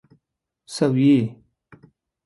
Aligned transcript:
سويي 0.75 1.19